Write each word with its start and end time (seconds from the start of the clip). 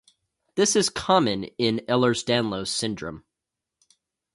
This 0.55 0.75
is 0.75 0.89
common 0.89 1.43
in 1.59 1.81
Ehlers-Danlos 1.87 2.69
Syndrome. 2.69 3.23